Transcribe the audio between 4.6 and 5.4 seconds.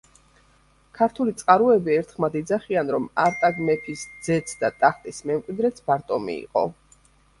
და ტახტის